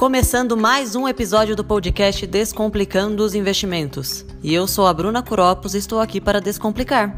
Começando 0.00 0.56
mais 0.56 0.96
um 0.96 1.06
episódio 1.06 1.54
do 1.54 1.62
podcast 1.62 2.26
Descomplicando 2.26 3.22
os 3.22 3.34
Investimentos. 3.34 4.24
E 4.42 4.54
eu 4.54 4.66
sou 4.66 4.86
a 4.86 4.94
Bruna 4.94 5.22
Curopos 5.22 5.74
e 5.74 5.76
estou 5.76 6.00
aqui 6.00 6.18
para 6.18 6.40
descomplicar. 6.40 7.14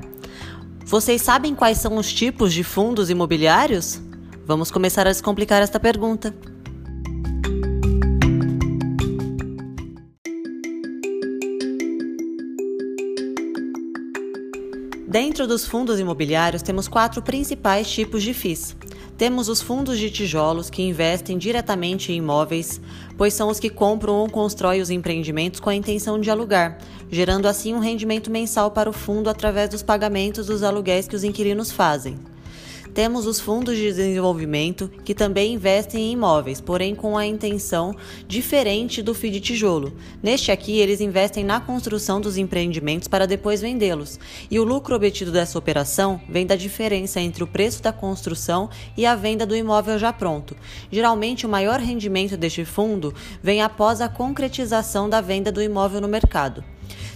Vocês 0.85 1.23
sabem 1.23 1.55
quais 1.55 1.79
são 1.79 1.97
os 1.97 2.13
tipos 2.13 2.53
de 2.53 2.65
fundos 2.65 3.09
imobiliários? 3.09 4.01
Vamos 4.45 4.69
começar 4.73 5.07
a 5.07 5.13
descomplicar 5.13 5.63
esta 5.63 5.79
pergunta. 5.79 6.35
Dentro 15.07 15.49
dos 15.49 15.67
fundos 15.67 15.99
imobiliários, 15.99 16.63
temos 16.63 16.87
quatro 16.87 17.21
principais 17.21 17.91
tipos 17.91 18.23
de 18.23 18.33
FIIs. 18.33 18.77
Temos 19.19 19.49
os 19.49 19.61
fundos 19.61 19.99
de 19.99 20.11
tijolos 20.11 20.71
que 20.71 20.83
investem 20.83 21.37
diretamente 21.37 22.13
em 22.13 22.17
imóveis, 22.17 22.81
pois 23.17 23.35
são 23.35 23.49
os 23.49 23.61
que 23.61 23.69
compram 23.69 24.15
ou 24.15 24.29
constroem 24.29 24.81
os 24.81 24.91
empreendimentos 24.91 25.61
com 25.61 25.71
a 25.71 25.75
intenção 25.75 26.21
de 26.21 26.31
alugar, 26.31 26.79
gerando 27.11 27.47
assim 27.47 27.75
um 27.75 27.81
rendimento 27.81 28.31
mensal 28.31 28.71
para 28.71 28.89
o 28.89 28.93
fundo 28.93 29.29
através 29.29 29.69
dos 29.69 29.83
pagamentos 29.83 30.47
dos 30.47 30.63
aluguéis 30.63 31.07
que 31.07 31.17
os 31.17 31.25
inquilinos 31.25 31.71
fazem. 31.71 32.17
Temos 32.95 33.27
os 33.27 33.41
fundos 33.41 33.77
de 33.77 33.85
desenvolvimento, 33.85 34.91
que 35.03 35.15
também 35.15 35.55
investem 35.55 36.09
em 36.09 36.13
imóveis, 36.13 36.61
porém 36.61 36.95
com 36.95 37.17
a 37.17 37.25
intenção 37.25 37.97
diferente 38.29 39.01
do 39.01 39.15
FII 39.15 39.31
de 39.31 39.41
tijolo. 39.41 39.95
Neste 40.23 40.53
aqui, 40.53 40.79
eles 40.79 41.01
investem 41.01 41.43
na 41.43 41.59
construção 41.59 42.21
dos 42.21 42.37
empreendimentos 42.37 43.09
para 43.09 43.27
depois 43.27 43.63
vendê-los, 43.63 44.21
e 44.51 44.59
o 44.59 44.65
lucro 44.65 44.95
obtido 44.95 45.33
dessa 45.33 45.59
operação 45.59 46.21
vem 46.29 46.45
da 46.45 46.55
diferença 46.55 47.19
entre 47.19 47.43
o 47.43 47.47
preço 47.47 47.83
da 47.83 47.95
construção 47.95 48.69
e 48.95 49.07
a 49.07 49.15
venda 49.15 49.47
do 49.47 49.57
imóvel 49.57 49.99
já 49.99 50.13
pronto. 50.13 50.55
Geralmente, 50.91 51.47
o 51.47 51.49
maior 51.49 51.81
rendimento 51.81 52.37
deste 52.37 52.67
fundo 52.67 53.15
vem 53.43 53.63
após 53.63 54.03
a 54.03 54.09
concretização 54.09 55.09
da 55.09 55.23
venda 55.23 55.51
do 55.51 55.63
imóvel 55.63 56.03
no 56.03 56.09
mercado. 56.09 56.63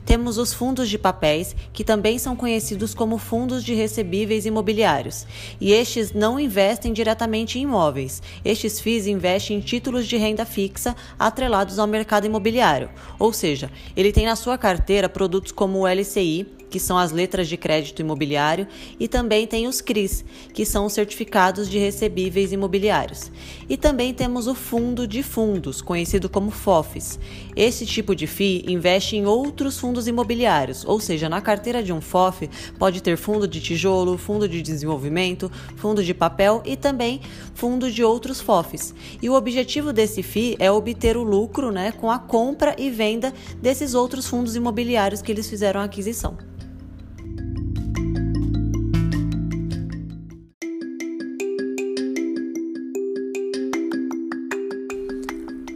Temos 0.06 0.38
os 0.38 0.54
fundos 0.54 0.88
de 0.88 0.96
papéis, 0.96 1.56
que 1.72 1.82
também 1.82 2.16
são 2.16 2.36
conhecidos 2.36 2.94
como 2.94 3.18
fundos 3.18 3.64
de 3.64 3.74
recebíveis 3.74 4.46
imobiliários, 4.46 5.26
e 5.60 5.72
estes 5.72 6.12
não 6.12 6.38
investem 6.38 6.92
diretamente 6.92 7.58
em 7.58 7.62
imóveis. 7.62 8.22
Estes 8.44 8.80
FIIs 8.80 9.08
investem 9.08 9.56
em 9.56 9.60
títulos 9.60 10.06
de 10.06 10.16
renda 10.16 10.46
fixa 10.46 10.94
atrelados 11.18 11.80
ao 11.80 11.88
mercado 11.88 12.24
imobiliário, 12.24 12.88
ou 13.18 13.32
seja, 13.32 13.68
ele 13.96 14.12
tem 14.12 14.26
na 14.26 14.36
sua 14.36 14.56
carteira 14.56 15.08
produtos 15.08 15.50
como 15.50 15.80
o 15.80 15.88
LCI, 15.88 16.46
que 16.76 16.80
são 16.80 16.98
as 16.98 17.10
letras 17.10 17.48
de 17.48 17.56
crédito 17.56 18.02
imobiliário, 18.02 18.66
e 19.00 19.08
também 19.08 19.46
tem 19.46 19.66
os 19.66 19.80
CRIs, 19.80 20.22
que 20.52 20.66
são 20.66 20.84
os 20.84 20.92
certificados 20.92 21.70
de 21.70 21.78
recebíveis 21.78 22.52
imobiliários. 22.52 23.32
E 23.66 23.78
também 23.78 24.12
temos 24.12 24.46
o 24.46 24.54
fundo 24.54 25.08
de 25.08 25.22
fundos, 25.22 25.80
conhecido 25.80 26.28
como 26.28 26.50
FOFs. 26.50 27.18
Esse 27.56 27.86
tipo 27.86 28.14
de 28.14 28.26
FII 28.26 28.66
investe 28.68 29.16
em 29.16 29.24
outros 29.24 29.78
fundos 29.78 30.06
imobiliários, 30.06 30.84
ou 30.84 31.00
seja, 31.00 31.30
na 31.30 31.40
carteira 31.40 31.82
de 31.82 31.94
um 31.94 32.02
FOF 32.02 32.46
pode 32.78 33.02
ter 33.02 33.16
fundo 33.16 33.48
de 33.48 33.58
tijolo, 33.58 34.18
fundo 34.18 34.46
de 34.46 34.60
desenvolvimento, 34.60 35.50
fundo 35.76 36.04
de 36.04 36.12
papel 36.12 36.60
e 36.62 36.76
também 36.76 37.22
fundo 37.54 37.90
de 37.90 38.04
outros 38.04 38.38
FOFs. 38.38 38.94
E 39.22 39.30
o 39.30 39.32
objetivo 39.32 39.94
desse 39.94 40.22
FII 40.22 40.56
é 40.58 40.70
obter 40.70 41.16
o 41.16 41.22
lucro 41.22 41.72
né, 41.72 41.90
com 41.90 42.10
a 42.10 42.18
compra 42.18 42.76
e 42.76 42.90
venda 42.90 43.32
desses 43.62 43.94
outros 43.94 44.26
fundos 44.26 44.54
imobiliários 44.54 45.22
que 45.22 45.32
eles 45.32 45.48
fizeram 45.48 45.80
a 45.80 45.84
aquisição. 45.84 46.36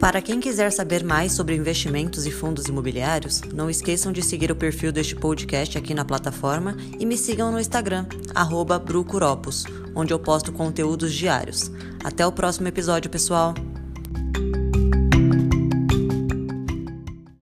Para 0.01 0.19
quem 0.19 0.39
quiser 0.39 0.71
saber 0.71 1.03
mais 1.03 1.31
sobre 1.31 1.55
investimentos 1.55 2.25
e 2.25 2.31
fundos 2.31 2.65
imobiliários, 2.65 3.41
não 3.53 3.69
esqueçam 3.69 4.11
de 4.11 4.23
seguir 4.23 4.51
o 4.51 4.55
perfil 4.55 4.91
deste 4.91 5.15
podcast 5.15 5.77
aqui 5.77 5.93
na 5.93 6.03
plataforma 6.03 6.75
e 6.99 7.05
me 7.05 7.15
sigam 7.15 7.51
no 7.51 7.59
Instagram, 7.59 8.07
brucuropos, 8.79 9.63
onde 9.93 10.11
eu 10.11 10.17
posto 10.17 10.51
conteúdos 10.51 11.13
diários. 11.13 11.71
Até 12.03 12.25
o 12.25 12.31
próximo 12.31 12.67
episódio, 12.67 13.11
pessoal! 13.11 13.53